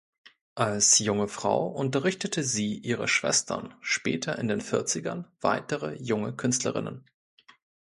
[0.55, 7.05] Als junge Frau unterrichtete sie ihre Schwestern, später in den Vierzigern weitere junge Künstlerinnen.